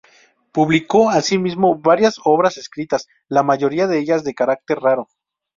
[0.51, 5.07] Publicó, asimismo, varias obras escritas, la mayoría de ellas de carácter raro.